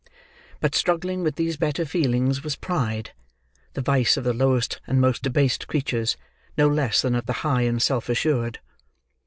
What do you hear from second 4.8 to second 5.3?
and most